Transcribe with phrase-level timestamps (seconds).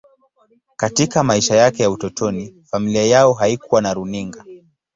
[0.75, 4.45] Katika maisha yake ya utotoni, familia yao haikuwa na runinga.